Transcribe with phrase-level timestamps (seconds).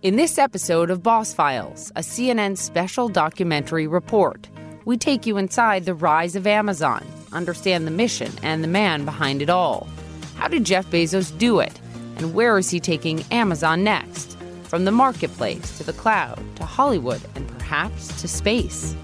[0.00, 4.48] In this episode of Boss Files, a CNN special documentary report,
[4.84, 9.42] we take you inside the rise of Amazon, understand the mission and the man behind
[9.42, 9.88] it all.
[10.36, 11.80] How did Jeff Bezos do it?
[12.18, 14.38] And where is he taking Amazon next?
[14.68, 18.94] From the marketplace to the cloud to Hollywood and perhaps to space.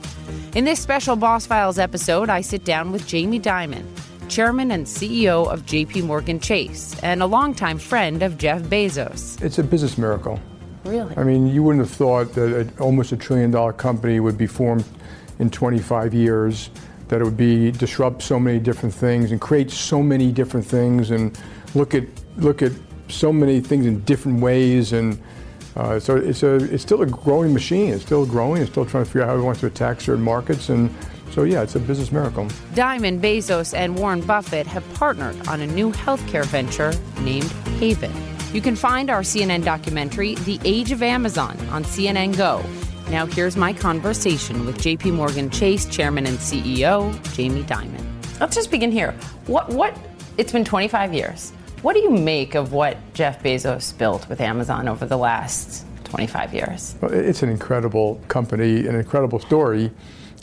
[0.54, 3.84] In this special Boss Files episode, I sit down with Jamie Dimon,
[4.28, 9.42] chairman and CEO of JP Morgan Chase, and a longtime friend of Jeff Bezos.
[9.42, 10.38] It's a business miracle.
[10.84, 11.16] Really?
[11.16, 14.46] I mean, you wouldn't have thought that a, almost a trillion dollar company would be
[14.46, 14.84] formed
[15.38, 16.70] in 25 years,
[17.08, 21.10] that it would be disrupt so many different things and create so many different things
[21.10, 21.38] and
[21.74, 22.04] look at
[22.36, 22.72] look at
[23.08, 25.20] so many things in different ways and
[25.76, 27.92] uh, so it's a it's still a growing machine.
[27.92, 28.62] It's still growing.
[28.62, 30.94] It's still trying to figure out how it wants to attack certain markets and
[31.32, 32.46] so yeah, it's a business miracle.
[32.74, 36.92] Dimon, Bezos, and Warren Buffett have partnered on a new healthcare venture
[37.22, 38.33] named Haven.
[38.54, 42.64] You can find our CNN documentary, The Age of Amazon, on CNN Go.
[43.10, 48.06] Now, here's my conversation with JP Morgan Chase Chairman and CEO, Jamie Dimon.
[48.38, 49.10] Let's just begin here.
[49.46, 49.98] What, what,
[50.38, 51.50] it's been 25 years.
[51.82, 56.54] What do you make of what Jeff Bezos built with Amazon over the last 25
[56.54, 56.94] years?
[57.00, 59.82] Well, it's an incredible company, an incredible story.
[59.82, 59.92] You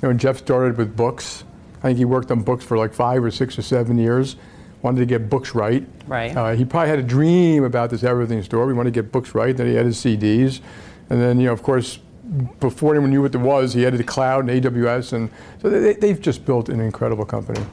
[0.02, 1.45] know, Jeff started with books.
[1.77, 4.36] I think he worked on books for like five or six or seven years
[4.81, 5.87] wanted to get books right.
[6.07, 6.35] Right.
[6.35, 8.65] Uh, he probably had a dream about this everything store.
[8.65, 9.55] We wanted to get books right.
[9.55, 10.61] Then he had his CDs,
[11.09, 11.99] and then you know, of course,
[12.59, 15.29] before anyone knew what there was, he had the cloud and AWS, and
[15.61, 17.63] so they, they've just built an incredible company.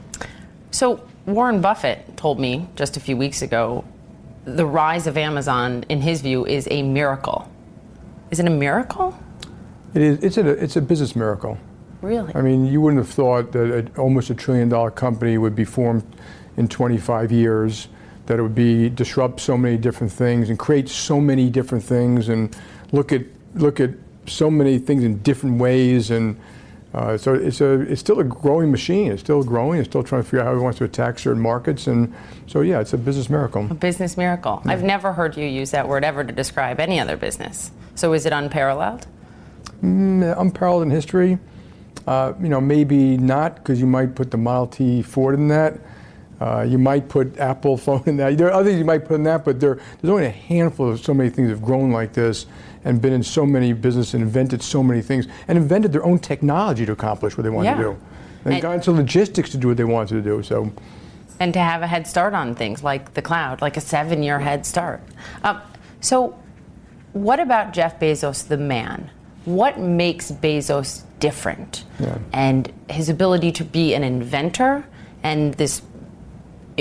[0.71, 3.85] So Warren Buffett told me just a few weeks ago,
[4.45, 7.49] the rise of Amazon, in his view, is a miracle.
[8.31, 9.17] Is it a miracle?
[9.93, 10.23] It is.
[10.23, 10.47] It's a.
[10.49, 11.57] It's a business miracle.
[12.01, 12.33] Really?
[12.33, 15.65] I mean, you wouldn't have thought that a, almost a trillion dollar company would be
[15.65, 16.03] formed
[16.57, 17.87] in 25 years
[18.25, 22.29] that it would be disrupt so many different things and create so many different things
[22.29, 22.55] and
[22.91, 23.23] look at
[23.55, 23.91] look at
[24.27, 26.39] so many things in different ways and
[26.93, 29.11] uh, so it's a it's still a growing machine.
[29.11, 29.79] It's still growing.
[29.79, 31.85] It's still trying to figure out how it wants to attack certain markets.
[31.85, 32.13] And
[32.47, 33.67] so yeah, it's a business miracle.
[33.69, 34.61] A business miracle.
[34.65, 34.71] Yeah.
[34.71, 37.71] I've never heard you use that word ever to describe any other business.
[37.93, 39.05] So is it unparalleled?
[39.83, 41.37] Mm, unparalleled in history.
[42.07, 45.79] Uh, you know, maybe not because you might put the Model T Ford in that.
[46.39, 48.37] Uh, you might put Apple phone in that.
[48.37, 50.89] There are other things you might put in that, but there, there's only a handful
[50.89, 52.45] of so many things that have grown like this
[52.85, 56.17] and been in so many businesses and invented so many things and invented their own
[56.17, 57.75] technology to accomplish what they wanted yeah.
[57.75, 57.89] to do.
[58.45, 60.41] And, and got into logistics to do what they wanted to do.
[60.43, 60.71] So,
[61.41, 64.65] and to have a head start on things like the cloud, like a seven-year head
[64.65, 65.01] start.
[65.43, 65.61] Um,
[65.99, 66.39] so,
[67.11, 69.09] what about Jeff Bezos, the man?
[69.43, 71.83] What makes Bezos different?
[71.99, 72.17] Yeah.
[72.31, 74.85] And his ability to be an inventor
[75.23, 75.81] and this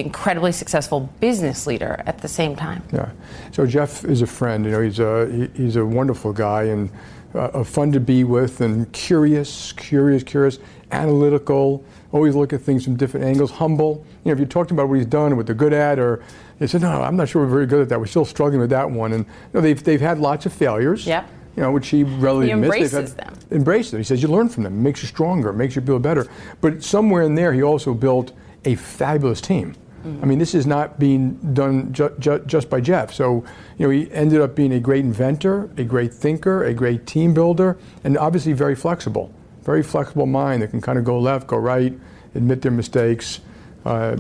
[0.01, 2.83] incredibly successful business leader at the same time.
[2.93, 3.11] Yeah.
[3.53, 4.65] So Jeff is a friend.
[4.65, 6.91] You know, he's a he, he's a wonderful guy and
[7.35, 10.59] uh, fun to be with, and curious, curious, curious,
[10.93, 11.85] analytical.
[12.13, 13.51] Always look at things from different angles.
[13.51, 14.05] Humble.
[14.25, 16.23] You know, if you talked about what he's done, what they're good at, or
[16.59, 18.01] they said, no, I'm not sure we're very good at that.
[18.01, 19.13] We're still struggling with that one.
[19.13, 21.07] And you know, they've they've had lots of failures.
[21.07, 21.27] Yeah.
[21.57, 23.35] You know, which he readily he embraces Embraces them.
[23.51, 24.01] Embraces them.
[24.01, 24.79] He says you learn from them.
[24.79, 25.51] It makes you stronger.
[25.51, 26.27] It makes you feel better.
[26.61, 28.33] But somewhere in there, he also built
[28.65, 29.75] a fabulous team.
[30.09, 30.25] Mm-hmm.
[30.25, 33.13] I mean, this is not being done ju- ju- just by Jeff.
[33.13, 33.45] So,
[33.77, 37.35] you know, he ended up being a great inventor, a great thinker, a great team
[37.35, 39.33] builder, and obviously very flexible.
[39.63, 41.93] Very flexible mind that can kind of go left, go right,
[42.35, 43.41] admit their mistakes.
[43.85, 44.17] Uh,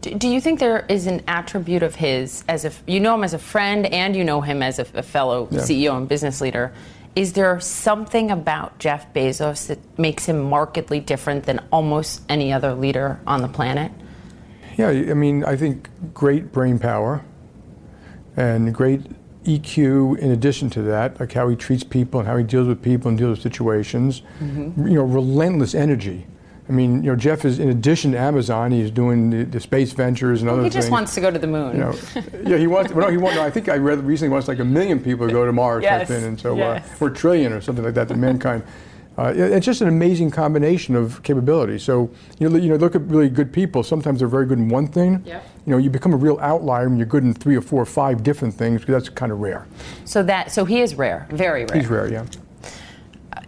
[0.00, 3.24] do, do you think there is an attribute of his, as if you know him
[3.24, 5.60] as a friend and you know him as a, a fellow yeah.
[5.60, 6.72] CEO and business leader?
[7.16, 12.72] Is there something about Jeff Bezos that makes him markedly different than almost any other
[12.74, 13.90] leader on the planet?
[14.80, 17.24] Yeah, I mean, I think great brain power
[18.36, 19.02] and great
[19.44, 22.82] EQ in addition to that, like how he treats people and how he deals with
[22.82, 24.22] people and deals with situations.
[24.40, 24.86] Mm-hmm.
[24.86, 26.26] You know, relentless energy.
[26.68, 29.92] I mean, you know, Jeff is in addition to Amazon, he's doing the, the space
[29.92, 30.74] ventures and well, other things.
[30.74, 30.92] He just things.
[30.92, 31.74] wants to go to the moon.
[31.74, 31.98] You know,
[32.46, 32.92] yeah, he wants.
[32.92, 33.36] Well, no, he wants.
[33.36, 35.82] No, I think I read recently wants like a million people to go to Mars
[35.82, 36.06] yes.
[36.06, 36.88] thing, and so yes.
[36.88, 38.62] uh, or trillion or something like that to mankind.
[39.18, 41.82] Uh, it's just an amazing combination of capabilities.
[41.82, 43.82] So you know, you know, look at really good people.
[43.82, 45.22] Sometimes they're very good in one thing.
[45.26, 45.46] Yep.
[45.66, 47.86] You know, you become a real outlier when you're good in three or four or
[47.86, 49.66] five different things because that's kind of rare.
[50.04, 51.80] So that so he is rare, very rare.
[51.80, 52.24] He's rare, yeah.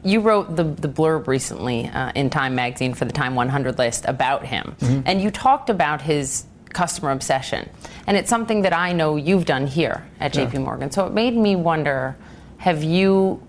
[0.05, 4.05] You wrote the, the blurb recently uh, in Time magazine for the Time 100 list
[4.06, 5.03] about him, mm-hmm.
[5.06, 7.69] and you talked about his customer obsession,
[8.06, 10.58] and it's something that I know you've done here at JP yeah.
[10.58, 10.91] Morgan.
[10.91, 12.17] So it made me wonder:
[12.58, 13.41] Have you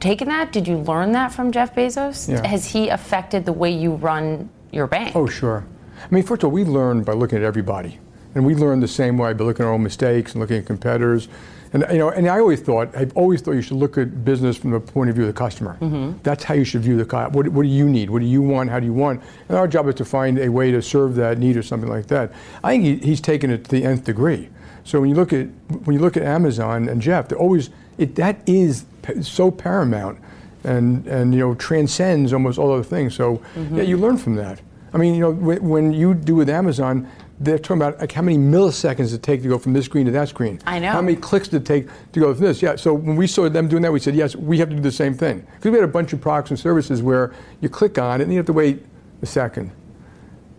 [0.00, 0.52] taken that?
[0.52, 2.28] Did you learn that from Jeff Bezos?
[2.28, 2.46] Yeah.
[2.46, 5.14] Has he affected the way you run your bank?
[5.14, 5.64] Oh, sure.
[6.04, 7.98] I mean, first of all, we learn by looking at everybody.
[8.34, 10.66] And we learn the same way by looking at our own mistakes and looking at
[10.66, 11.28] competitors.
[11.72, 14.56] And you know, and I always thought, I've always thought you should look at business
[14.56, 15.76] from the point of view of the customer.
[15.80, 16.18] Mm-hmm.
[16.22, 17.36] That's how you should view the customer.
[17.36, 18.10] What, what do you need?
[18.10, 18.70] What do you want?
[18.70, 19.22] How do you want?
[19.48, 22.06] And our job is to find a way to serve that need or something like
[22.08, 22.32] that.
[22.64, 24.48] I think he, he's taken it to the nth degree.
[24.84, 25.46] So when you look at
[25.84, 27.70] when you look at Amazon and Jeff, they're always
[28.00, 30.18] it, that is p- so paramount,
[30.64, 33.14] and and you know transcends almost all other things.
[33.14, 33.76] So mm-hmm.
[33.76, 34.60] yeah, you learn from that.
[34.92, 37.08] I mean, you know, when, when you do with Amazon,
[37.38, 40.12] they're talking about like how many milliseconds it take to go from this screen to
[40.12, 40.60] that screen.
[40.66, 40.90] I know.
[40.90, 42.60] How many clicks did it take to go from this?
[42.60, 42.76] Yeah.
[42.76, 44.92] So when we saw them doing that, we said, yes, we have to do the
[44.92, 48.20] same thing because we had a bunch of products and services where you click on
[48.20, 48.84] it and you have to wait
[49.22, 49.70] a second.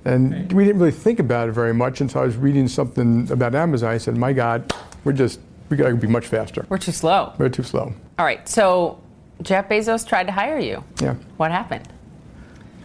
[0.05, 3.53] And we didn't really think about it very much until I was reading something about
[3.53, 3.91] Amazon.
[3.91, 4.73] I said, my God,
[5.03, 5.39] we're just,
[5.71, 6.65] we got to be much faster.
[6.69, 7.33] We're too slow.
[7.39, 7.93] We're too slow.
[8.19, 8.47] All right.
[8.47, 9.01] So
[9.41, 10.83] Jeff Bezos tried to hire you.
[11.01, 11.15] Yeah.
[11.37, 11.87] What happened?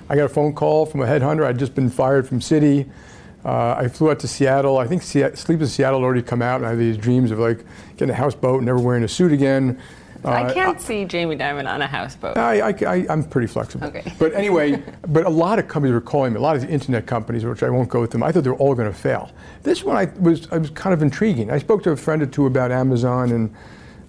[0.08, 1.44] I got a phone call from a headhunter.
[1.44, 2.88] I'd just been fired from Citi.
[3.44, 4.78] Uh, I flew out to Seattle.
[4.78, 7.30] I think Se- Sleepless in Seattle had already come out, and I had these dreams
[7.30, 7.64] of like
[7.96, 9.80] getting a houseboat, and never wearing a suit again.
[10.26, 12.36] I Uh, can't see Jamie Dimon on a houseboat.
[12.36, 13.86] I, I, am pretty flexible.
[13.86, 14.12] Okay.
[14.18, 17.06] But anyway, but a lot of companies were calling me, a lot of the internet
[17.06, 18.22] companies, which I won't go with them.
[18.22, 19.30] I thought they were all going to fail.
[19.62, 21.50] This one I was, I was kind of intriguing.
[21.50, 23.54] I spoke to a friend or two about Amazon, and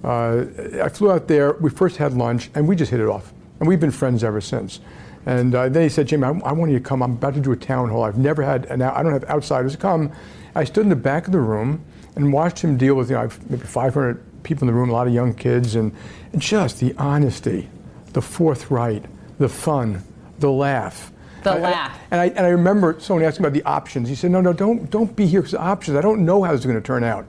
[0.04, 1.54] uh, I flew out there.
[1.54, 3.34] We first had lunch, and we just hit it off.
[3.60, 4.80] And we've been friends ever since.
[5.26, 7.04] And uh, then he said, Jimmy, I, I want you to come.
[7.04, 8.04] I'm about to do a town hall.
[8.04, 10.12] I've never had, and I don't have outsiders to come.
[10.56, 11.84] I stood in the back of the room
[12.16, 15.08] and watched him deal with, you know, maybe 500 people in the room, a lot
[15.08, 15.92] of young kids, and,
[16.34, 17.70] and just the honesty,
[18.14, 19.06] the forthright,
[19.40, 20.04] the fun,
[20.40, 21.12] the laugh.
[21.44, 22.00] The I- I- laugh.
[22.12, 24.10] and I, and I remember someone asking about the options.
[24.10, 25.98] He said, no, no, don't, don't be here because the options.
[25.98, 27.26] I don't know how this is going to turn out.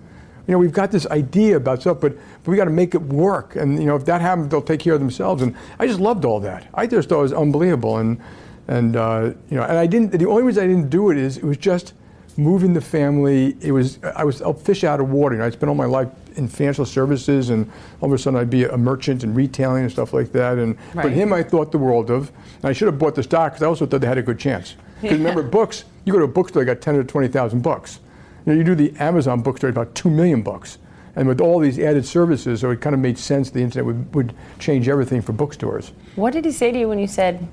[0.47, 3.03] You know, we've got this idea about stuff, but, but we got to make it
[3.03, 3.57] work.
[3.57, 5.43] And, you know, if that happens, they'll take care of themselves.
[5.43, 6.67] And I just loved all that.
[6.73, 7.99] I just thought it was unbelievable.
[7.99, 8.19] And,
[8.67, 11.37] and uh, you know, and I didn't, the only reason I didn't do it is
[11.37, 11.93] it was just
[12.39, 13.59] moving the family.
[13.61, 15.35] It was, I was a fish out of water.
[15.35, 16.09] You know, I spent all my life
[16.39, 17.71] in financial services, and
[18.01, 20.57] all of a sudden I'd be a merchant and retailing and stuff like that.
[20.57, 21.03] And Right.
[21.03, 22.31] but him, I thought the world of.
[22.63, 24.39] And I should have bought the stock because I also thought they had a good
[24.39, 24.77] chance.
[25.03, 28.01] Because remember, books, you go to a bookstore, you got 10 or 20,000 books.
[28.47, 30.79] You, know, you do the Amazon bookstore, about 2 million books.
[31.15, 34.15] And with all these added services, so it kind of made sense the internet would,
[34.15, 35.93] would change everything for bookstores.
[36.15, 37.47] What did he say to you when you said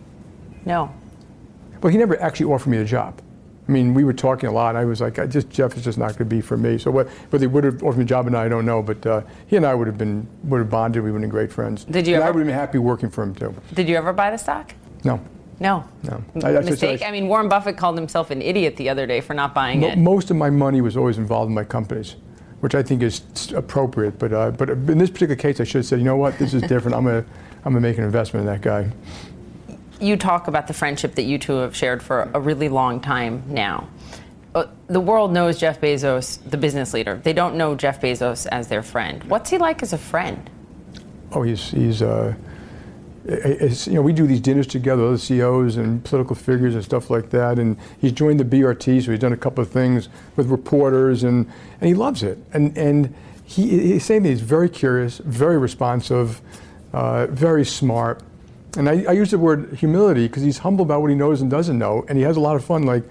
[0.65, 0.93] no?
[1.81, 3.21] Well, he never actually offered me a job.
[3.67, 4.75] I mean, we were talking a lot.
[4.75, 6.77] I was like, I just Jeff is just not going to be for me.
[6.77, 8.83] So what, whether he would have offered me a job or not, I don't know.
[8.83, 11.03] But uh, he and I would have been would have bonded.
[11.03, 11.83] We would have been great friends.
[11.85, 13.55] Did you And I would have been happy working for him too.
[13.73, 14.73] Did you ever buy the stock?
[15.03, 15.19] No.
[15.59, 15.83] No.
[16.03, 16.21] No.
[16.43, 17.01] I- just- Mistake.
[17.03, 19.87] I mean, Warren Buffett called himself an idiot the other day for not buying Mo-
[19.87, 19.97] it.
[19.97, 22.17] most of my money was always involved in my companies,
[22.59, 23.21] which I think is
[23.55, 24.19] appropriate.
[24.19, 26.53] But uh, but in this particular case, I should have said, you know what, this
[26.53, 26.95] is different.
[26.95, 27.25] I'm gonna
[27.65, 28.91] I'm gonna make an investment in that guy.
[29.99, 33.43] You talk about the friendship that you two have shared for a really long time
[33.47, 33.87] now.
[34.53, 37.19] Uh, The world knows Jeff Bezos, the business leader.
[37.23, 39.23] They don't know Jeff Bezos as their friend.
[39.25, 40.49] What's he like as a friend?
[41.31, 42.01] Oh, he's he's.
[42.01, 42.35] Uh,
[43.27, 47.31] you know, we do these dinners together, other CEOs and political figures and stuff like
[47.31, 47.57] that.
[47.57, 51.51] And he's joined the BRT, so he's done a couple of things with reporters, and,
[51.81, 52.37] and he loves it.
[52.53, 56.39] And and he, he's saying that he's very curious, very responsive,
[56.93, 58.21] uh, very smart.
[58.77, 61.49] And I, I use the word humility because he's humble about what he knows and
[61.49, 62.83] doesn't know, and he has a lot of fun.
[62.83, 63.03] Like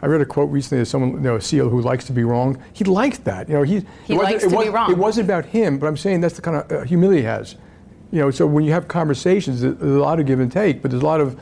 [0.00, 2.22] I read a quote recently of someone, you know, a CEO who likes to be
[2.24, 2.62] wrong.
[2.72, 3.48] He likes that.
[3.48, 4.90] You know, he He it wasn't- likes to be wasn't- wrong.
[4.92, 7.56] It wasn't about him, but I'm saying that's the kind of uh, humility he has.
[8.12, 10.90] You know, so when you have conversations, there's a lot of give and take, but
[10.90, 11.38] there's a lot of,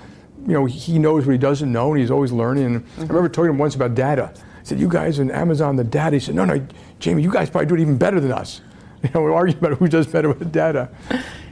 [0.46, 2.64] you know, he knows what he doesn't know, and he's always learning.
[2.64, 4.32] And I remember talking to him once about data.
[4.34, 6.66] I said, "You guys in Amazon, the data." He said, "No, no,
[6.98, 8.62] Jamie, you guys probably do it even better than us."
[9.02, 10.88] You know, we're arguing about who does better with data.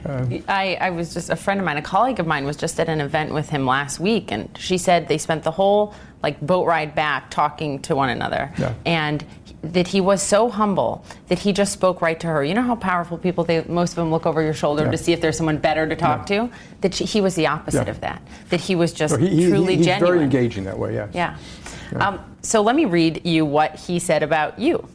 [0.05, 2.89] I, I was just a friend of mine, a colleague of mine, was just at
[2.89, 5.93] an event with him last week, and she said they spent the whole
[6.23, 8.73] like boat ride back talking to one another, Yeah.
[8.85, 9.23] and
[9.61, 12.43] that he was so humble that he just spoke right to her.
[12.43, 14.91] You know how powerful people they most of them look over your shoulder Yeah.
[14.91, 16.49] to see if there's someone better to talk to.
[16.81, 17.91] That she, he was the opposite Yeah.
[17.91, 18.21] of that.
[18.49, 20.13] That he was just he, he- truly he's genuine.
[20.13, 20.93] very engaging that way.
[20.93, 21.09] Yes.
[21.13, 21.37] Yeah.
[21.99, 24.87] Um, so let me read you what he said about you.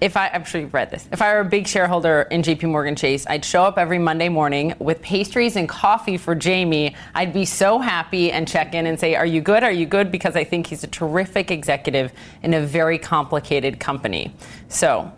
[0.00, 1.08] If I, I'm sure you've read this.
[1.12, 4.28] If I were a big shareholder in JP Morgan Chase, I'd show up every Monday
[4.28, 6.94] morning with pastries and coffee for Jamie.
[7.14, 9.62] I'd be so happy and check in and say, Are you good?
[9.62, 10.10] Are you good?
[10.10, 14.34] Because I think he's a terrific executive in a very complicated company.
[14.68, 15.10] So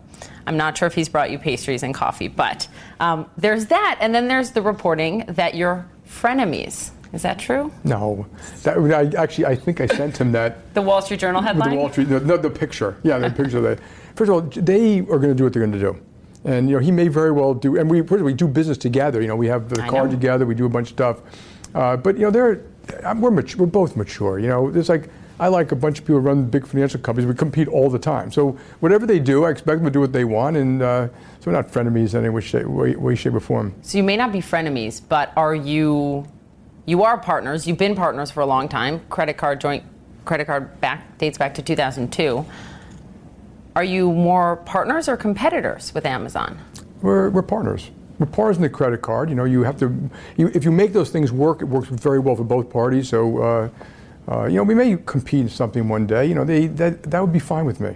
[0.45, 2.67] I'm not sure if he's brought you pastries and coffee, but
[2.99, 3.97] um, there's that.
[3.99, 6.91] And then there's the reporting that you're frenemies.
[7.13, 7.71] Is that true?
[7.83, 8.25] No,
[8.63, 11.71] that, I, actually, I think I sent him that The Wall Street Journal headline?
[11.71, 12.97] the Wall Street, no, no, the picture.
[13.03, 13.79] Yeah, the picture of that.
[14.15, 15.97] First of all, they are going to do what they're going to do.
[16.43, 18.47] And, you know, he may very well do, and we, first of all, we do
[18.47, 19.21] business together.
[19.21, 20.11] You know, we have the I car know.
[20.11, 21.21] together, we do a bunch of stuff.
[21.73, 22.61] Uh, but, you know, they're,
[23.15, 24.39] we're, mature, we're both mature.
[24.39, 25.09] You know, there's like
[25.39, 27.27] I like a bunch of people who run big financial companies.
[27.27, 28.31] We compete all the time.
[28.31, 31.13] So whatever they do, I expect them to do what they want, and uh, so
[31.47, 33.75] we're not frenemies in any way, shape, way, way, shape, or form.
[33.81, 36.27] So you may not be frenemies, but are you?
[36.87, 37.67] You are partners.
[37.67, 39.01] You've been partners for a long time.
[39.09, 39.83] Credit card joint
[40.23, 42.45] credit card back dates back to 2002.
[43.75, 46.57] Are you more partners or competitors with Amazon?
[47.01, 47.91] We're, we're partners.
[48.19, 49.29] We're partners in the credit card.
[49.29, 50.09] You know, you have to.
[50.37, 53.09] You, if you make those things work, it works very well for both parties.
[53.09, 53.37] So.
[53.37, 53.69] Uh,
[54.29, 56.25] uh, you know, we may compete in something one day.
[56.25, 57.95] You know, they, that, that would be fine with me.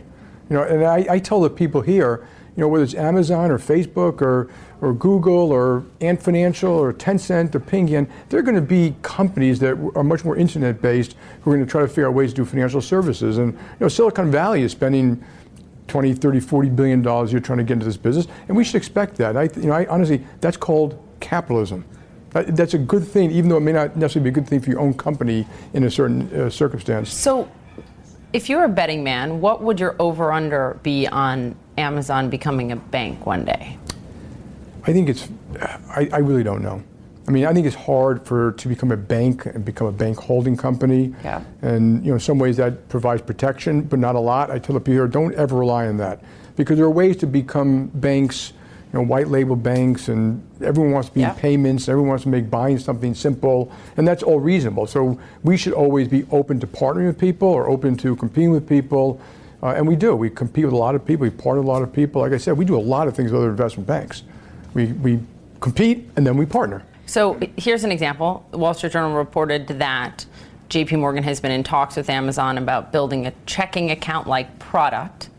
[0.49, 3.57] You know, and I, I tell the people here, you know, whether it's Amazon or
[3.57, 4.49] Facebook or,
[4.81, 9.59] or Google or Ant Financial or Tencent or Ping An, they're going to be companies
[9.59, 12.31] that are much more internet based who are going to try to figure out ways
[12.31, 13.37] to do financial services.
[13.37, 15.23] And, you know, Silicon Valley is spending
[15.87, 18.75] 20, 30, 40 billion dollars year trying to get into this business, and we should
[18.75, 19.35] expect that.
[19.35, 21.85] I, you know, I, honestly, that's called capitalism.
[22.31, 24.69] That's a good thing, even though it may not necessarily be a good thing for
[24.69, 27.13] your own company in a certain uh, circumstance.
[27.13, 27.51] So,
[28.31, 32.77] if you're a betting man, what would your over under be on Amazon becoming a
[32.77, 33.77] bank one day?
[34.83, 36.83] I think it's, I, I, really don't know.
[37.27, 40.17] I mean, I think it's hard for to become a bank and become a bank
[40.17, 41.13] holding company.
[41.23, 41.43] Yeah.
[41.61, 44.49] And you know, in some ways that provides protection, but not a lot.
[44.49, 46.23] I tell the people, don't ever rely on that,
[46.55, 48.53] because there are ways to become banks
[48.91, 52.29] you know, white label banks and everyone wants to be in payments, everyone wants to
[52.29, 54.85] make buying something simple, and that's all reasonable.
[54.85, 58.67] So we should always be open to partnering with people or open to competing with
[58.67, 59.21] people.
[59.63, 60.15] Uh, and we do.
[60.15, 61.21] We compete with a lot of people.
[61.21, 62.21] We partner with a lot of people.
[62.21, 64.23] Like I said, we do a lot of things with other investment banks.
[64.73, 65.19] We, we
[65.59, 66.83] compete and then we partner.
[67.05, 68.45] So here's an example.
[68.51, 70.25] The Wall Street Journal reported that
[70.69, 75.29] JP Morgan has been in talks with Amazon about building a checking account like product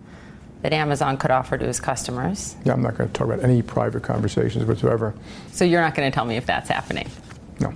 [0.61, 2.55] that Amazon could offer to its customers.
[2.65, 5.15] Yeah, I'm not going to talk about any private conversations whatsoever.
[5.51, 7.11] So you're not going to tell me if that's happening?
[7.59, 7.73] No.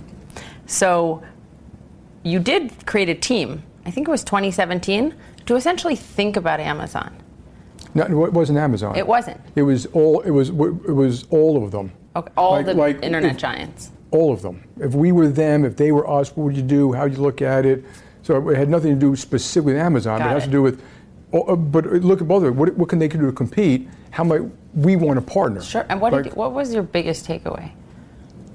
[0.67, 1.23] So
[2.23, 5.13] you did create a team, I think it was 2017,
[5.47, 7.15] to essentially think about Amazon.
[7.97, 8.95] No, it wasn't Amazon.
[8.95, 9.41] It wasn't.
[9.55, 10.21] It was all.
[10.21, 10.49] It was.
[10.49, 11.91] It was all of them.
[12.15, 13.91] Okay, all like, the like internet if, giants.
[14.11, 14.63] All of them.
[14.79, 16.93] If we were them, if they were us, what would you do?
[16.93, 17.83] How would you look at it?
[18.23, 20.47] So it had nothing to do specifically with Amazon, Got but it has it.
[20.47, 20.81] to do with
[21.33, 22.55] Oh, uh, but look at both of it.
[22.55, 23.87] What, what, can they do to compete?
[24.11, 24.41] How might
[24.73, 25.61] we want to partner?
[25.61, 25.85] Sure.
[25.89, 27.71] And what, like, you, what was your biggest takeaway?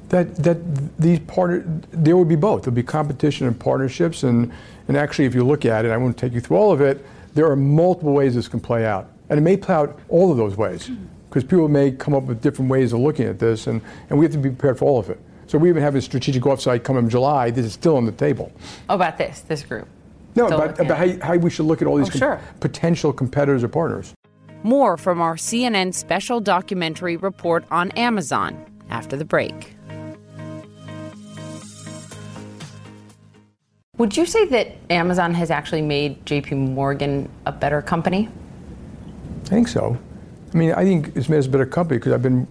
[0.08, 0.58] That that
[0.98, 2.62] these partner there would be both.
[2.62, 4.52] There'll be competition and partnerships, and
[4.88, 7.04] and actually, if you look at it, I won't take you through all of it.
[7.34, 10.36] There are multiple ways this can play out, and it may play out all of
[10.36, 10.90] those ways,
[11.28, 14.24] because people may come up with different ways of looking at this, and, and we
[14.24, 15.20] have to be prepared for all of it.
[15.46, 17.50] So we even have a strategic offsite coming in July.
[17.50, 18.52] This is still on the table.
[18.88, 19.86] Oh, about this, this group.
[20.34, 22.40] No, about, about how, how, we should look at all these oh, sure.
[22.60, 24.14] potential competitors or partners.
[24.62, 29.76] More from our CNN special documentary report on Amazon after the break.
[33.98, 38.28] Would you say that Amazon has actually made JP Morgan a better company?
[39.52, 39.98] I think so.
[40.54, 42.48] I mean, I think it's made us a better company because I've been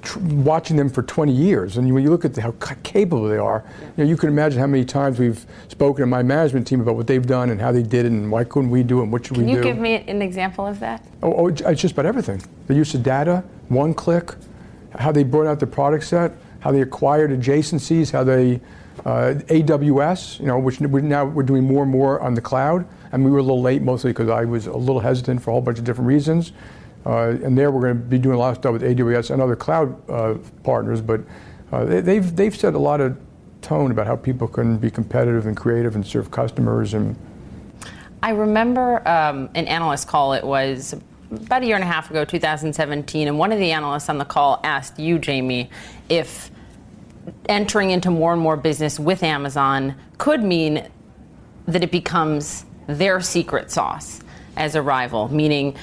[0.00, 1.76] tr- watching them for 20 years.
[1.76, 4.30] And when you look at the, how c- capable they are, you, know, you can
[4.30, 7.60] imagine how many times we've spoken to my management team about what they've done and
[7.60, 9.52] how they did it and why couldn't we do it and what should can we
[9.52, 9.58] do.
[9.58, 11.04] Can you give me an example of that?
[11.22, 12.42] Oh, oh, it's just about everything.
[12.68, 14.32] The use of data, one click,
[14.98, 18.62] how they brought out the product set, how they acquired adjacencies, how they
[19.04, 22.86] uh, AWS, you know, which now we're doing more and more on the cloud.
[23.12, 25.52] And we were a little late, mostly because I was a little hesitant for a
[25.52, 26.52] whole bunch of different reasons.
[27.04, 29.40] Uh, and there we're going to be doing a lot of stuff with AWS and
[29.40, 31.20] other cloud uh, partners, but
[31.72, 33.16] uh, they, they've, they've set a lot of
[33.62, 36.94] tone about how people can be competitive and creative and serve customers.
[36.94, 37.16] And
[38.22, 40.94] I remember um, an analyst call, it was
[41.30, 44.24] about a year and a half ago, 2017, and one of the analysts on the
[44.24, 45.70] call asked you, Jamie,
[46.08, 46.50] if
[47.48, 50.88] entering into more and more business with Amazon could mean
[51.66, 52.64] that it becomes
[52.98, 54.20] their secret sauce
[54.56, 55.76] as a rival, meaning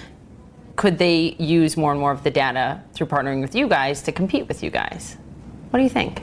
[0.76, 4.12] could they use more and more of the data through partnering with you guys to
[4.12, 5.18] compete with you guys?
[5.72, 6.22] What do you think?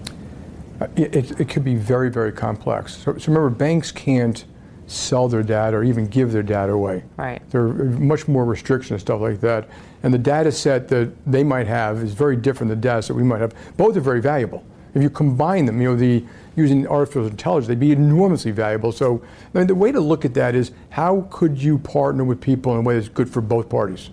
[0.80, 2.96] Uh, it, it, could be very, very complex.
[2.96, 4.44] So, so, remember, banks can't
[4.86, 7.04] sell their data or even give their data away.
[7.16, 7.42] Right.
[7.50, 9.68] There are much more restrictions and stuff like that.
[10.02, 13.16] And the data set that they might have is very different than the data set
[13.16, 13.54] we might have.
[13.76, 14.64] Both are very valuable.
[14.94, 16.24] If you combine them, you know, the
[16.56, 18.92] using artificial intelligence, they'd be enormously valuable.
[18.92, 19.22] So
[19.54, 22.72] I mean, the way to look at that is how could you partner with people
[22.72, 24.10] in a way that's good for both parties?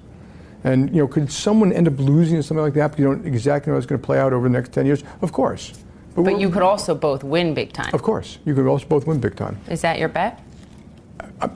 [0.63, 3.71] And you know, could someone end up losing something like that because you don't exactly
[3.71, 5.03] know how it's going to play out over the next 10 years?
[5.21, 5.73] Of course.
[6.15, 7.93] But, but you could also both win big time.
[7.93, 8.37] Of course.
[8.45, 9.59] You could also both win big time.
[9.69, 10.41] Is that your bet?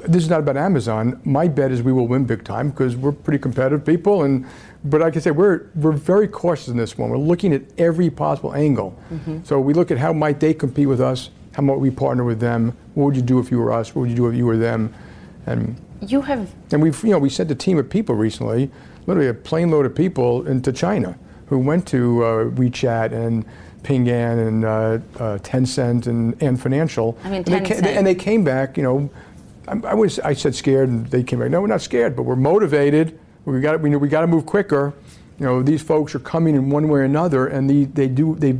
[0.07, 1.19] This is not about Amazon.
[1.23, 4.23] My bet is we will win big time because we're pretty competitive people.
[4.23, 4.45] And
[4.83, 7.09] but like I said, we're we're very cautious in this one.
[7.09, 8.97] We're looking at every possible angle.
[9.11, 9.43] Mm-hmm.
[9.43, 12.39] So we look at how might they compete with us, How might we partner with
[12.39, 12.75] them?
[12.95, 13.95] What would you do if you were us?
[13.95, 14.93] What would you do if you were them?
[15.45, 16.53] And you have.
[16.71, 18.71] And we've, you know, we sent a team of people recently,
[19.07, 23.45] literally a plane load of people into China who went to uh, WeChat and
[23.83, 27.17] Ping An and uh, uh, Tencent and Ant Financial.
[27.23, 29.09] I mean, and, they came, and they came back, you know,
[29.67, 31.49] I, I, was, I said scared, and they came back.
[31.49, 33.19] No, we're not scared, but we're motivated.
[33.45, 34.93] We got, we, we got to move quicker.
[35.39, 38.35] You know, these folks are coming in one way or another, and they, they do
[38.35, 38.57] they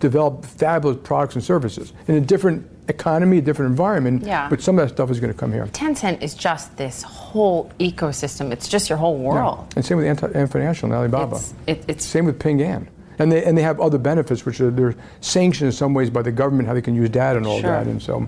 [0.00, 4.24] develop fabulous products and services in a different economy, a different environment.
[4.24, 4.48] Yeah.
[4.48, 5.66] But some of that stuff is going to come here.
[5.66, 8.50] Tencent is just this whole ecosystem.
[8.50, 9.58] It's just your whole world.
[9.58, 9.72] Yeah.
[9.76, 11.36] And same with Ant Financial and Alibaba.
[11.36, 12.88] It's, it, it's same with Ping An.
[13.18, 16.22] And they, and they have other benefits, which are they're sanctioned in some ways by
[16.22, 17.70] the government, how they can use data and all sure.
[17.70, 17.86] that.
[17.86, 18.26] And so,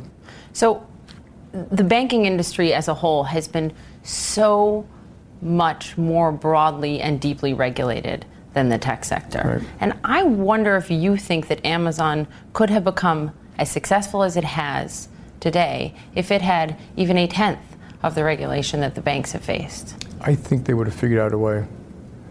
[0.52, 0.86] so
[1.52, 4.86] the banking industry as a whole has been so
[5.40, 9.58] much more broadly and deeply regulated than the tech sector.
[9.60, 9.68] Right.
[9.80, 14.44] And I wonder if you think that Amazon could have become as successful as it
[14.44, 15.08] has
[15.40, 17.60] today if it had even a tenth
[18.02, 19.96] of the regulation that the banks have faced.
[20.20, 21.66] I think they would have figured out a way.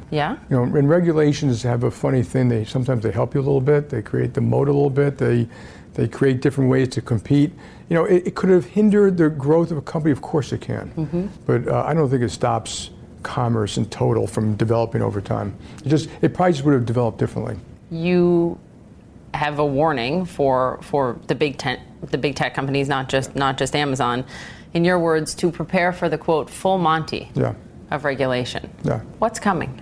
[0.09, 0.37] Yeah.
[0.49, 2.49] You know, and regulations have a funny thing.
[2.49, 3.89] They sometimes they help you a little bit.
[3.89, 5.17] They create the moat a little bit.
[5.17, 5.47] They
[5.93, 7.53] they create different ways to compete.
[7.91, 10.13] You know, it, it could have hindered the growth of a company.
[10.13, 10.93] Of course, it can.
[10.95, 11.27] Mm-hmm.
[11.45, 12.89] But uh, I don't think it stops
[13.21, 15.53] commerce in total from developing over time.
[15.83, 17.57] It just it probably just would have developed differently.
[17.89, 18.57] You
[19.33, 23.57] have a warning for for the big tech the big tech companies, not just not
[23.57, 24.23] just Amazon.
[24.73, 27.55] In your words, to prepare for the quote full Monty yeah.
[27.91, 28.69] of regulation.
[28.85, 29.01] Yeah.
[29.19, 29.81] What's coming?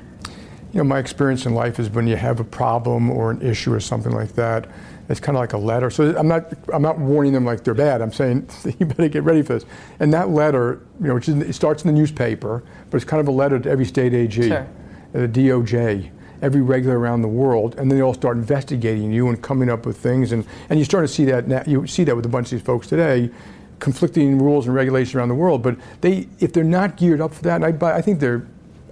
[0.74, 3.72] You know, my experience in life is when you have a problem or an issue
[3.72, 4.68] or something like that,
[5.10, 5.90] it's kind of like a letter.
[5.90, 8.02] So I'm not I'm not warning them like they're bad.
[8.02, 8.48] I'm saying
[8.80, 9.66] you better get ready for this.
[10.00, 13.20] And that letter, you know, which is, it starts in the newspaper, but it's kind
[13.20, 14.68] of a letter to every state AG, sure.
[15.16, 16.12] Uh, the DOJ,
[16.44, 19.86] every regulator around the world, and then they all start investigating you and coming up
[19.86, 20.32] with things.
[20.32, 22.52] And, and you start to see that now, you see that with a bunch of
[22.52, 23.32] these folks today,
[23.80, 25.64] conflicting rules and regulations around the world.
[25.64, 28.46] But they, if they're not geared up for that, and I, I think they're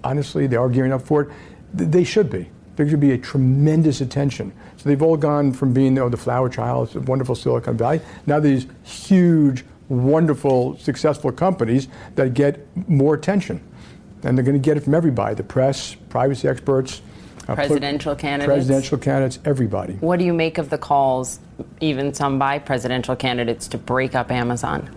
[0.04, 1.30] honestly they are gearing up for it.
[1.74, 2.50] They should be.
[2.76, 4.54] There should be a tremendous attention.
[4.88, 8.40] So they've all gone from being you know, the flower child, wonderful Silicon Valley, now
[8.40, 13.62] these huge, wonderful, successful companies that get more attention.
[14.24, 17.02] And they're going to get it from everybody the press, privacy experts,
[17.50, 18.54] uh, presidential candidates.
[18.54, 19.96] Presidential candidates, everybody.
[19.96, 21.42] What do you make of the calls,
[21.82, 24.90] even some by presidential candidates, to break up Amazon?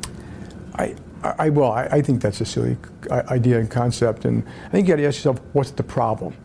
[0.76, 2.76] I, I well, I, I think that's a silly
[3.10, 6.36] idea and concept, and I think you got to ask yourself, what's the problem?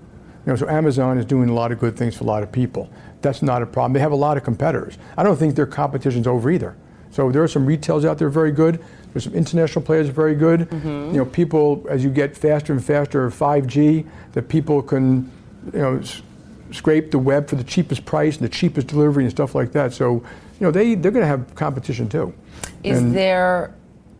[0.45, 2.51] You know, so Amazon is doing a lot of good things for a lot of
[2.51, 2.89] people.
[3.21, 3.93] That's not a problem.
[3.93, 4.97] They have a lot of competitors.
[5.17, 6.75] I don't think their competition's over either.
[7.09, 8.83] So there are some retailers out there very good.
[9.13, 10.61] There's some international players very good.
[10.69, 10.87] Mm-hmm.
[10.87, 15.31] You know, people as you get faster and faster 5G, that people can,
[15.73, 16.21] you know, s-
[16.71, 19.93] scrape the web for the cheapest price and the cheapest delivery and stuff like that.
[19.93, 20.23] So, you
[20.59, 22.33] know, they they're going to have competition too.
[22.83, 23.73] Is and, there?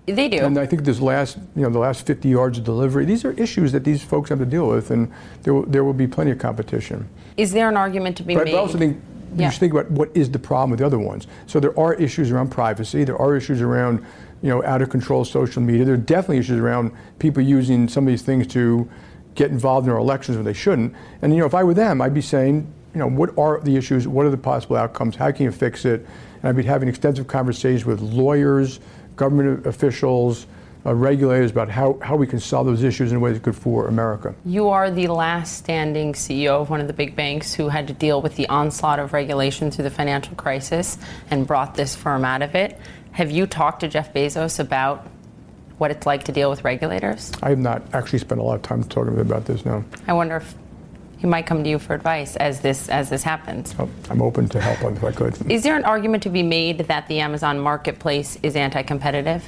[0.05, 0.37] They do.
[0.37, 3.31] And I think this last, you know, the last 50 yards of delivery, these are
[3.31, 6.31] issues that these folks have to deal with, and there will, there will be plenty
[6.31, 7.09] of competition.
[7.37, 8.51] Is there an argument to be but made?
[8.51, 9.01] But I also think
[9.35, 9.45] yeah.
[9.45, 11.27] you should think about what is the problem with the other ones.
[11.47, 13.03] So there are issues around privacy.
[13.03, 14.05] There are issues around,
[14.43, 15.85] you know, out of control social media.
[15.85, 18.87] There are definitely issues around people using some of these things to
[19.33, 20.93] get involved in our elections when they shouldn't.
[21.21, 23.75] And you know, if I were them, I'd be saying, you know, what are the
[23.75, 24.07] issues?
[24.07, 25.15] What are the possible outcomes?
[25.17, 26.05] How can you fix it?
[26.41, 28.79] And I'd be having extensive conversations with lawyers,
[29.15, 30.47] government officials,
[30.85, 33.55] uh, regulators about how, how we can solve those issues in a way that's good
[33.55, 34.35] for America.
[34.45, 37.93] You are the last standing CEO of one of the big banks who had to
[37.93, 40.97] deal with the onslaught of regulation through the financial crisis
[41.31, 42.79] and brought this firm out of it.
[43.11, 45.07] Have you talked to Jeff Bezos about
[45.77, 47.31] what it's like to deal with regulators?
[47.41, 49.83] I have not actually spent a lot of time talking about this now.
[50.07, 50.53] I wonder if
[51.17, 53.73] he might come to you for advice as this as this happens.
[53.79, 55.51] Oh, I'm open to help if I could.
[55.51, 59.43] Is there an argument to be made that the Amazon marketplace is anti-competitive?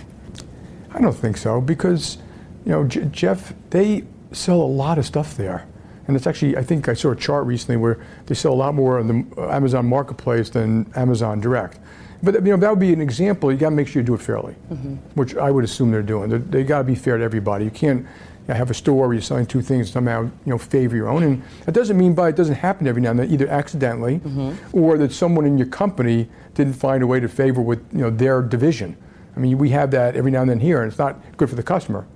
[0.92, 2.18] I don't think so because,
[2.66, 5.68] you know, J- Jeff, they sell a lot of stuff there.
[6.08, 8.74] And it's actually, I think I saw a chart recently where they sell a lot
[8.74, 11.80] more on the Amazon Marketplace than Amazon Direct.
[12.24, 13.52] But you know that would be an example.
[13.52, 14.96] You got to make sure you do it fairly, mm-hmm.
[15.16, 16.30] which I would assume they're doing.
[16.30, 17.66] They're, they got to be fair to everybody.
[17.66, 18.08] You can't
[18.48, 21.24] know, have a store where you're selling two things somehow you know favor your own.
[21.24, 24.78] And that doesn't mean by it doesn't happen every now and then, either accidentally, mm-hmm.
[24.78, 28.10] or that someone in your company didn't find a way to favor with you know
[28.10, 28.98] their division.
[29.36, 31.56] I mean, we have that every now and then here, and it's not good for
[31.56, 32.08] the customer.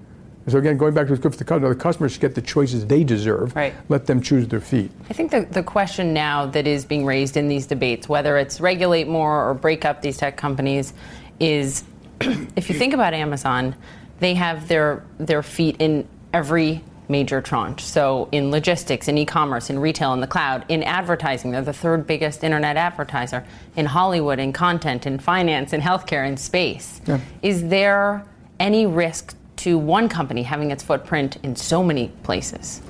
[0.47, 2.85] So again, going back to what's good for the customer, the customers get the choices
[2.87, 3.55] they deserve.
[3.55, 3.73] Right.
[3.89, 4.89] Let them choose their feet.
[5.09, 8.59] I think the, the question now that is being raised in these debates, whether it's
[8.59, 10.93] regulate more or break up these tech companies,
[11.39, 11.83] is
[12.55, 13.75] if you think about Amazon,
[14.19, 17.83] they have their their feet in every major tranche.
[17.83, 22.07] So in logistics, in e-commerce, in retail, in the cloud, in advertising, they're the third
[22.07, 23.45] biggest internet advertiser.
[23.75, 27.01] In Hollywood, in content, in finance, in healthcare, in space.
[27.05, 27.19] Yeah.
[27.41, 28.25] Is there
[28.59, 32.81] any risk to one company having its footprint in so many places?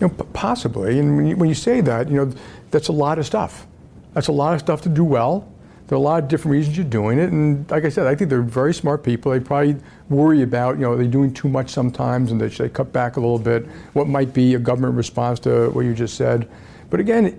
[0.00, 0.98] You know, possibly.
[0.98, 2.32] And when you, when you say that, you know,
[2.70, 3.66] that's a lot of stuff.
[4.12, 5.48] That's a lot of stuff to do well.
[5.92, 8.14] There are a lot of different reasons you're doing it, and like I said, I
[8.14, 9.30] think they're very smart people.
[9.30, 9.76] They probably
[10.08, 13.18] worry about, you know, they're doing too much sometimes, and they should they cut back
[13.18, 13.66] a little bit.
[13.92, 16.48] What might be a government response to what you just said?
[16.88, 17.38] But again,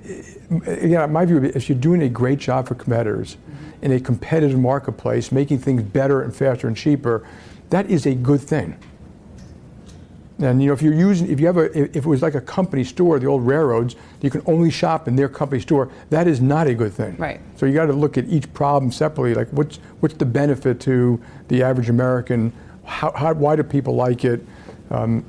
[0.67, 3.37] eh, again, my view is you're doing a great job for competitors
[3.81, 7.27] in a competitive marketplace, making things better and faster and cheaper.
[7.71, 8.77] That is a good thing.
[10.43, 12.41] And you know, if you're using, if you have a, if it was like a
[12.41, 15.89] company store, the old railroads, you can only shop in their company store.
[16.09, 17.15] That is not a good thing.
[17.15, 17.39] Right.
[17.55, 19.35] So you got to look at each problem separately.
[19.35, 22.51] Like, what's what's the benefit to the average American?
[22.83, 24.45] How, how why do people like it?
[24.91, 25.23] Um,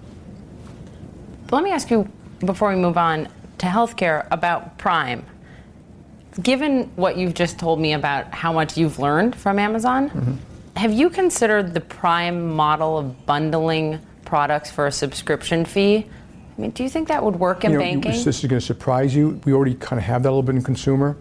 [1.52, 2.08] let me ask you
[2.40, 5.24] before we move on to healthcare about Prime.
[6.42, 10.34] Given what you've just told me about how much you've learned from Amazon, mm-hmm.
[10.76, 14.00] have you considered the Prime model of bundling?
[14.24, 16.06] Products for a subscription fee.
[16.56, 18.12] I mean, do you think that would work in you know, banking?
[18.12, 19.40] This is going to surprise you.
[19.44, 21.16] We already kind of have that a little bit in consumer.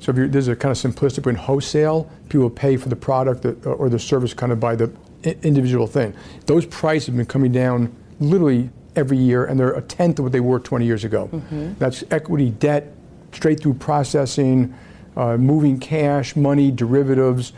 [0.00, 3.46] So if you're there's a kind of simplistic in wholesale, people pay for the product
[3.64, 4.92] or the service kind of by the
[5.42, 6.14] individual thing.
[6.44, 10.32] Those prices have been coming down literally every year, and they're a tenth of what
[10.32, 11.28] they were 20 years ago.
[11.32, 11.74] Mm-hmm.
[11.78, 12.94] That's equity, debt,
[13.32, 14.74] straight through processing,
[15.16, 17.52] uh, moving cash, money, derivatives.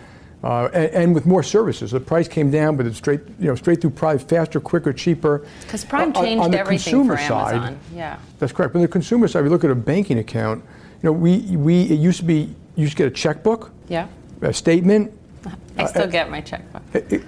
[0.45, 1.91] Uh, and, and, with more services.
[1.91, 5.45] The price came down, but it's straight, you know, straight through Prime, faster, quicker, cheaper.
[5.63, 7.63] Because Prime uh, changed on, on the everything consumer for Amazon.
[7.63, 8.75] Side, yeah, that's correct.
[8.75, 10.63] But on the consumer side, we look at a banking account.
[11.03, 14.09] You know, we we it used to be you used to get a checkbook, yeah,
[14.43, 15.11] a statement.
[15.79, 16.83] I still uh, get my checkbook.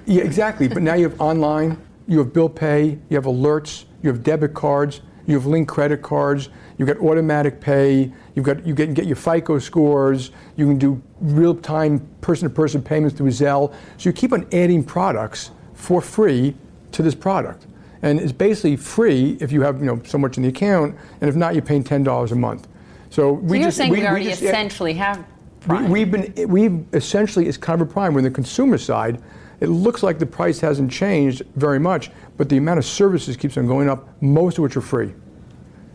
[0.06, 0.68] yeah, exactly.
[0.68, 4.54] but now you have online, you have bill pay, you have alerts, you have debit
[4.54, 9.06] cards, you have linked credit cards, you've got automatic pay, you've got you get, get
[9.06, 13.72] your FICO scores, you can do real-time person-to-person payments through Zelle.
[13.98, 16.56] So you keep on adding products for free
[16.92, 17.66] to this product.
[18.00, 21.28] And it's basically free if you have you know so much in the account, and
[21.28, 22.66] if not, you're paying ten dollars a month.
[23.10, 25.24] So, we so you're just, saying we, we already we just, essentially have
[25.60, 25.90] Prime.
[25.90, 28.14] We, have been we've essentially it's kind of a Prime.
[28.14, 29.20] We're in the consumer side.
[29.60, 33.56] It looks like the price hasn't changed very much, but the amount of services keeps
[33.56, 35.14] on going up, most of which are free.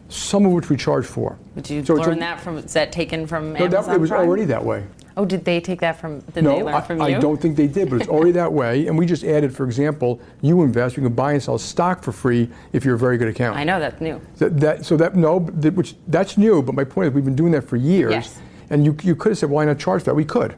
[0.09, 1.39] Some of which we charge for.
[1.55, 3.99] Did you so learn a, that from, is that taken from no, Amazon that, it
[4.01, 4.27] was Prime?
[4.27, 4.85] already that way.
[5.15, 7.03] Oh, did they take that from, did no, they learn I, from you?
[7.05, 8.87] I don't think they did, but it's already that way.
[8.87, 12.11] And we just added, for example, you invest, you can buy and sell stock for
[12.11, 13.57] free if you're a very good account.
[13.57, 14.19] I know, that's new.
[14.37, 17.51] That, that so that, no, which, that's new, but my point is we've been doing
[17.53, 18.11] that for years.
[18.11, 18.39] Yes.
[18.69, 20.15] And you, you could have said, why not charge that?
[20.15, 20.55] We could.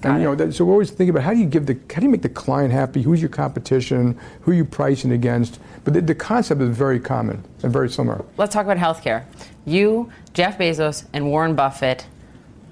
[0.00, 1.74] Got and, you know, that, so we're always thinking about how do you give the,
[1.92, 3.02] how do you make the client happy?
[3.02, 4.18] Who's your competition?
[4.42, 5.58] Who are you pricing against?
[5.82, 8.24] But the, the concept is very common and very similar.
[8.36, 9.24] Let's talk about healthcare.
[9.64, 12.06] You, Jeff Bezos, and Warren Buffett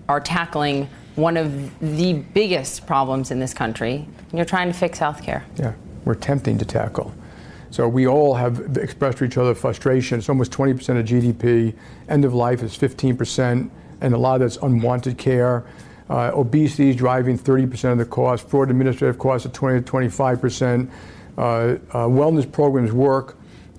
[0.09, 4.07] are tackling one of the biggest problems in this country.
[4.31, 5.43] And you're trying to fix healthcare.
[5.57, 7.13] Yeah, we're attempting to tackle.
[7.71, 10.19] So we all have expressed to each other frustration.
[10.19, 11.75] It's almost 20% of GDP.
[12.09, 13.69] End of life is 15%,
[14.01, 15.65] and a lot of that's unwanted care.
[16.09, 18.49] Uh, obesity is driving 30% of the cost.
[18.49, 20.91] Fraud administrative costs are 20 to 25%.
[21.37, 23.37] Uh, uh, wellness programs work,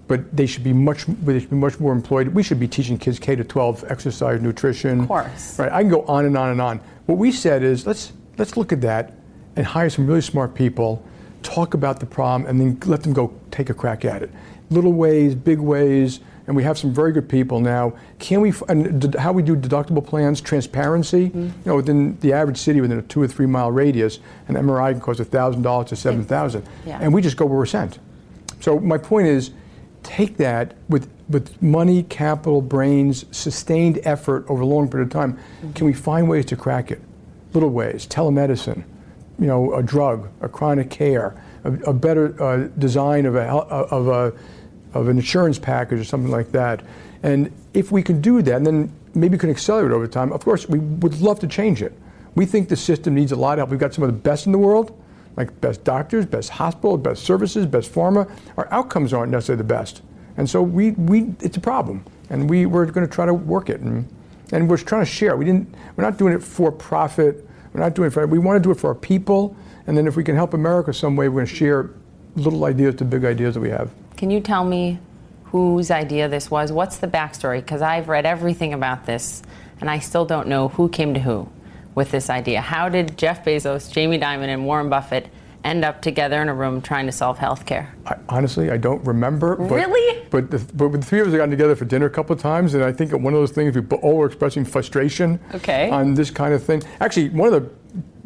[0.08, 2.28] but they should be much they should be much more employed.
[2.30, 5.02] We should be teaching kids K to 12 exercise, nutrition.
[5.02, 5.58] Of course.
[5.58, 5.72] Right.
[5.72, 6.80] I can go on and on and on.
[7.08, 9.14] What we said is let's let's look at that
[9.56, 11.04] and hire some really smart people,
[11.42, 14.30] talk about the problem, and then let them go take a crack at it.
[14.70, 17.94] Little ways, big ways and we have some very good people now.
[18.20, 21.42] Can we, and how we do deductible plans, transparency, mm-hmm.
[21.42, 24.94] you know, within the average city within a two or three mile radius, an MRI
[24.94, 27.00] can cost $1,000 to 7000 yeah.
[27.02, 28.00] And we just go where we're sent.
[28.62, 29.52] So my point is,
[30.04, 35.34] take that with, with money, capital, brains, sustained effort over a long period of time.
[35.34, 35.74] Mm-hmm.
[35.74, 37.02] Can we find ways to crack it?
[37.54, 38.86] Little ways, telemedicine,
[39.38, 44.08] you know, a drug, a chronic care, a, a better uh, design of a, of
[44.08, 44.34] a
[44.94, 46.84] of an insurance package or something like that.
[47.24, 50.44] And if we can do that, and then maybe we can accelerate over time, of
[50.44, 51.94] course, we would love to change it.
[52.36, 53.70] We think the system needs a lot of help.
[53.72, 55.00] We've got some of the best in the world,
[55.36, 58.30] like best doctors, best hospitals, best services, best pharma.
[58.58, 60.02] Our outcomes aren't necessarily the best.
[60.38, 62.04] And so we, we it's a problem.
[62.30, 63.82] And we, we're going to try to work it.
[63.82, 64.08] And,
[64.52, 65.36] and we're trying to share.
[65.36, 67.48] We didn't, we're not doing it for profit.
[67.74, 69.56] We're not doing it for, we want to do it for our people.
[69.88, 71.90] And then if we can help America some way, we're going to share
[72.36, 73.90] little ideas to big ideas that we have.
[74.18, 75.00] Can you tell me
[75.46, 76.72] whose idea this was?
[76.72, 77.60] What's the backstory?
[77.60, 79.44] Because I've read everything about this
[79.80, 81.48] and I still don't know who came to who
[81.96, 82.62] with this idea.
[82.62, 85.28] How did Jeff Bezos, Jamie Dimon, and Warren Buffett
[85.64, 87.88] end up together in a room trying to solve healthcare?
[88.08, 89.56] I, honestly, I don't remember.
[89.56, 90.26] But, Really?
[90.30, 92.42] But the, but the three of us have gotten together for dinner a couple of
[92.42, 95.90] times, and I think one of those things we all were expressing frustration Okay.
[95.90, 96.82] on this kind of thing.
[97.00, 97.70] Actually, one of the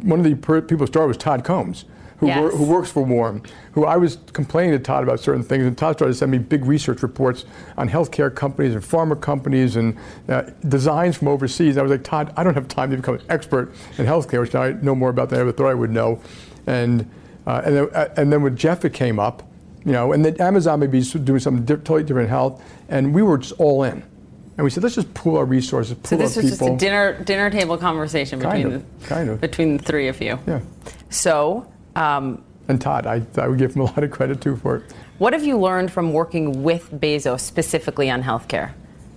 [0.07, 1.85] one of the per- people who started was Todd Combs,
[2.21, 3.41] who, wor- who works for Warren.
[3.73, 6.37] Who I was complaining to Todd about certain things, and Todd started to send me
[6.37, 7.45] big research reports
[7.77, 9.97] on healthcare companies and pharma companies and
[10.29, 11.77] uh, designs from overseas.
[11.77, 14.53] I was like, Todd, I don't have time to become an expert in healthcare, which
[14.55, 16.21] I know more about than I ever thought I would know.
[16.67, 17.09] And
[17.47, 19.41] uh, and then, uh, and then with Jeff, it came up,
[19.83, 23.15] you know, and then Amazon may be doing something di- totally different in health, and
[23.15, 24.03] we were just all in.
[24.57, 27.23] And we said, let's just pool our resources, pool So this was just a dinner
[27.23, 29.41] dinner table conversation Kind between of, the, kind of.
[29.41, 30.37] between the three of you.
[30.45, 30.59] yeah.
[31.09, 34.77] So, um, And Todd, I, I would give him a lot of credit too for
[34.77, 34.93] it.
[35.17, 38.71] what have you learned from working with Bezos specifically on healthcare?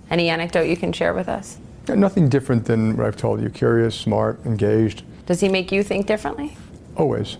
[0.09, 1.57] Any anecdote you can share with us?
[1.87, 6.05] Nothing different than what I've told you curious, smart, engaged, Does he make you think
[6.07, 6.57] differently?
[6.97, 7.37] always.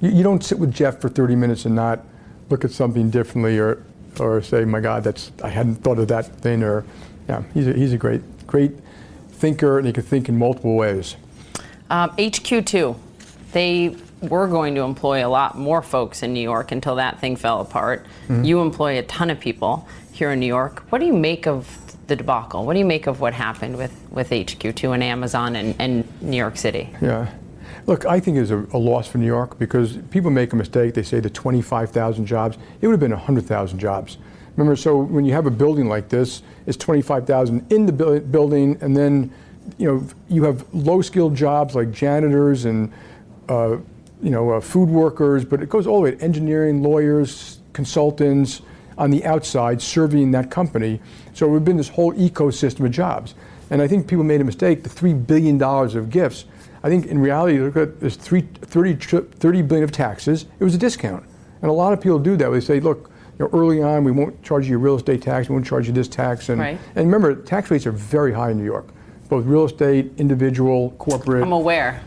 [0.00, 2.04] You, you don't sit with Jeff for 30 minutes and not
[2.50, 3.82] look at something differently or,
[4.18, 6.62] or say, my God, that's, I hadn't thought of that thing.
[6.64, 6.84] Or,
[7.28, 8.72] yeah, he's a, he's a great, great
[9.30, 11.16] thinker and he can think in multiple ways.
[11.90, 12.96] Um, HQ2,
[13.52, 17.36] they were going to employ a lot more folks in New York until that thing
[17.36, 18.06] fell apart.
[18.28, 20.84] You employ a ton of people here in New York.
[20.90, 22.66] What do you make of the debacle?
[22.66, 26.36] What do you make of what happened with, with HQ2 and Amazon and, and New
[26.36, 26.90] York City?
[27.00, 27.32] Yeah.
[27.86, 30.94] Look, I think it's a, a loss for New York because people make a mistake.
[30.94, 32.58] They say the 25,000 jobs.
[32.80, 34.18] It would have been 100,000 jobs.
[34.56, 38.76] Remember, so when you have a building like this, it's 25,000 in the buil- building,
[38.80, 39.32] and then
[39.78, 42.92] you know you have low-skilled jobs like janitors and
[43.48, 43.76] uh,
[44.22, 48.62] you know uh, food workers, but it goes all the way to engineering, lawyers, consultants
[48.98, 51.00] on the outside serving that company.
[51.32, 53.34] So we've been this whole ecosystem of jobs.
[53.70, 54.82] And I think people made a mistake.
[54.82, 56.44] The $3 billion of gifts,
[56.82, 60.46] I think in reality, look at there's three, 30, 30 billion of taxes.
[60.58, 61.24] It was a discount.
[61.62, 62.50] And a lot of people do that.
[62.50, 65.54] They say, look, you know, early on, we won't charge you real estate tax, we
[65.54, 66.48] won't charge you this tax.
[66.48, 66.78] And, Right.
[66.94, 68.88] and remember, tax rates are very high in New York,
[69.30, 71.42] both real estate, individual, corporate.
[71.42, 72.02] I'm aware.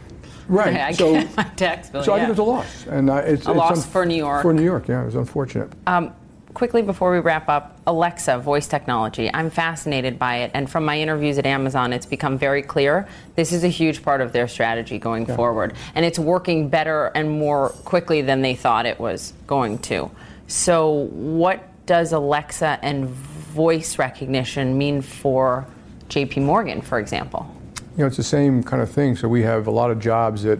[0.47, 0.75] Right.
[0.75, 2.03] I so, get my tax bill.
[2.03, 2.87] so I think it was a loss.
[2.87, 4.41] And uh, it's, A it's loss for New York.
[4.41, 5.71] For New York, yeah, it was unfortunate.
[5.87, 6.13] Um,
[6.53, 9.29] quickly before we wrap up, Alexa voice technology.
[9.33, 13.51] I'm fascinated by it, and from my interviews at Amazon, it's become very clear this
[13.51, 17.69] is a huge part of their strategy going forward, and it's working better and more
[17.69, 20.09] quickly than they thought it was going to.
[20.47, 25.65] So, what does Alexa and voice recognition mean for
[26.09, 26.41] J.P.
[26.41, 27.49] Morgan, for example?
[27.95, 29.15] You know, it's the same kind of thing.
[29.15, 30.59] So we have a lot of jobs that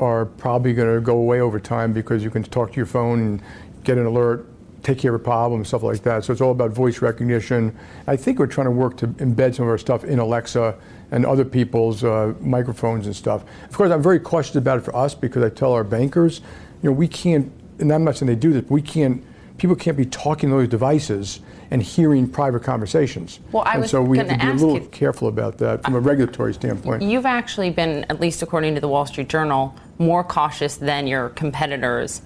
[0.00, 3.20] are probably going to go away over time because you can talk to your phone
[3.20, 3.42] and
[3.84, 4.46] get an alert,
[4.82, 6.24] take care of a problem, stuff like that.
[6.24, 7.76] So it's all about voice recognition.
[8.08, 10.76] I think we're trying to work to embed some of our stuff in Alexa
[11.12, 13.44] and other people's uh, microphones and stuff.
[13.68, 16.40] Of course, I'm very cautious about it for us because I tell our bankers,
[16.82, 19.24] you know, we can't, and I'm not saying they do this, but we can't,
[19.56, 23.40] people can't be talking to those devices and hearing private conversations.
[23.52, 25.82] Well, I and was so we have to be a little you- careful about that
[25.84, 27.02] from a regulatory standpoint.
[27.02, 31.30] You've actually been, at least according to the Wall Street Journal, more cautious than your
[31.30, 32.22] competitors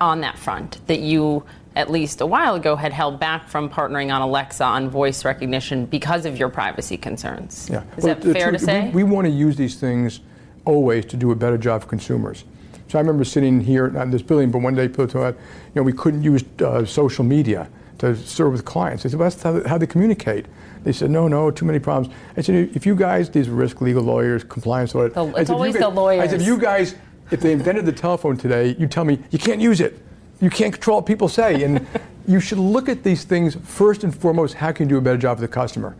[0.00, 0.86] on that front.
[0.86, 1.44] That you,
[1.76, 5.86] at least a while ago, had held back from partnering on Alexa on voice recognition
[5.86, 7.68] because of your privacy concerns.
[7.70, 7.82] Yeah.
[7.96, 8.90] Is Well, that fair to say?
[8.90, 10.20] We, we want to use these things
[10.64, 12.44] always to do a better job for consumers.
[12.88, 15.40] So I remember sitting here, not in this building, but one day people told me,
[15.66, 19.04] you know, we couldn't use uh, social media to serve with clients.
[19.04, 20.46] I said, well, that's how, how they communicate.
[20.84, 22.14] They said, no, no, too many problems.
[22.36, 25.12] I said, if you guys, these risk legal lawyers, compliance lawyers.
[25.14, 26.22] The- it's said, always guys- the lawyers.
[26.22, 26.94] I said, you guys,
[27.30, 29.98] if they invented the telephone today, you tell me you can't use it.
[30.40, 31.64] You can't control what people say.
[31.64, 31.86] And
[32.26, 35.18] you should look at these things first and foremost, how can you do a better
[35.18, 35.96] job for the customer?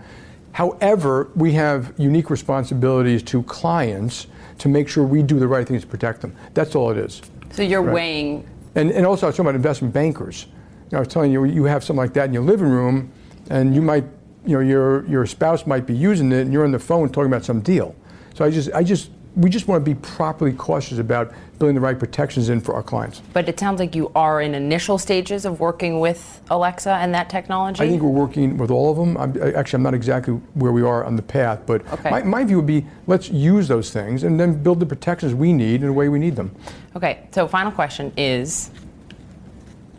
[0.52, 5.82] However, we have unique responsibilities to clients to make sure we do the right things
[5.82, 6.34] to protect them.
[6.54, 7.20] That's all it is.
[7.50, 7.94] so you're Right.
[7.94, 8.46] weighing.
[8.74, 10.46] And, and also, I was talking about investment bankers.
[10.92, 13.10] I was telling you, you have something like that in your living room,
[13.50, 14.04] and you might,
[14.46, 17.30] you know, your, your spouse might be using it, and you're on the phone talking
[17.30, 17.94] about some deal.
[18.34, 21.80] So I just, I just, we just want to be properly cautious about building the
[21.80, 23.20] right protections in for our clients.
[23.32, 27.28] But it sounds like you are in initial stages of working with Alexa and that
[27.28, 27.82] technology.
[27.82, 29.16] I think we're working with all of them.
[29.16, 32.10] I'm, I- actually, I'm not exactly where we are on the path, but Okay.
[32.10, 35.52] my, my view would be let's use those things and then build the protections we
[35.52, 36.54] need in the way we need them.
[36.96, 38.70] Okay, so final question is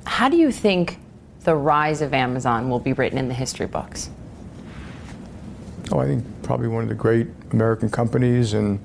[0.10, 0.98] how do you think
[1.44, 4.10] the rise of Amazon will be written in the history books?
[5.92, 8.80] Oh, I think probably one of the great American companies, and,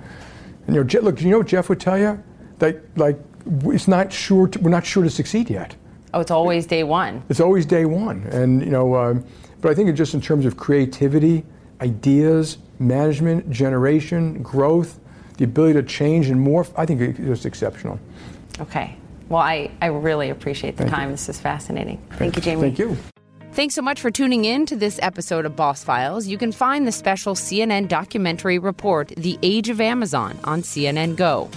[0.66, 2.22] and you know, look, you know what Jeff would tell you?
[2.58, 3.18] That like
[3.64, 5.74] it's not sure, to, we're not sure to succeed yet.
[6.12, 7.22] Oh, it's always day one.
[7.30, 9.24] It's always day one, and you know, um,
[9.62, 11.44] but I think it just in terms of creativity,
[11.80, 15.00] ideas, management, generation, growth,
[15.38, 17.98] the ability to change and morph, I think it's just exceptional.
[18.60, 18.96] Okay.
[19.34, 20.96] Well, I, I really appreciate the Thank you.
[20.96, 21.10] time.
[21.10, 22.00] This is fascinating.
[22.12, 22.60] Thank you, Jamie.
[22.60, 22.96] Thank you.
[23.50, 26.28] Thanks so much for tuning in to this episode of Boss Files.
[26.28, 31.50] You can find the special CNN documentary report, The Age of Amazon, on CNN Go.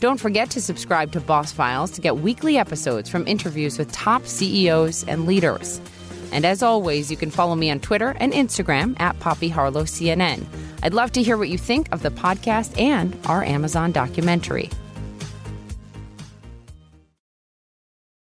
[0.00, 4.24] Don't forget to subscribe to Boss Files to get weekly episodes from interviews with top
[4.24, 5.82] CEOs and leaders.
[6.32, 10.46] And as always, you can follow me on Twitter and Instagram at Poppy Harlow CNN.
[10.82, 14.70] I'd love to hear what you think of the podcast and our Amazon documentary.